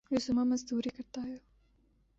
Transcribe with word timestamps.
جو 0.11 0.19
صبح 0.19 0.43
مزدوری 0.43 0.89
کرتا 0.89 1.21
ہے 1.21 1.37